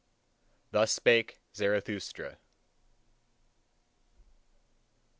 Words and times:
Thus 0.71 0.91
spake 0.93 1.41
Zarathustra. 1.53 2.39